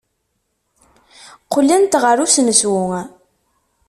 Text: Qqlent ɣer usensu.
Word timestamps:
Qqlent 1.43 1.93
ɣer 2.03 2.17
usensu. 2.25 2.75